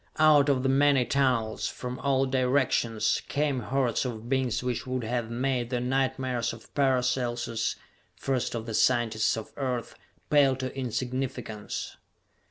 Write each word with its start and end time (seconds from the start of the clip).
Out 0.17 0.49
of 0.49 0.63
the 0.63 0.69
many 0.69 1.05
tunnels, 1.05 1.67
from 1.67 1.99
all 1.99 2.25
directions, 2.25 3.21
came 3.27 3.59
hordes 3.59 4.03
of 4.03 4.27
beings 4.27 4.63
which 4.63 4.87
would 4.87 5.03
have 5.03 5.29
made 5.29 5.69
the 5.69 5.79
nightmares 5.79 6.53
of 6.53 6.73
Paracelsus 6.73 7.75
first 8.15 8.55
of 8.55 8.65
the 8.65 8.73
scientists 8.73 9.37
of 9.37 9.51
Earth 9.57 9.93
pale 10.31 10.55
to 10.55 10.75
insignificance. 10.75 11.97